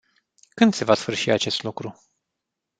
Când 0.55 0.73
se 0.73 0.83
va 0.83 0.93
sfârși 0.95 1.29
acest 1.31 1.63
lucru? 1.63 2.03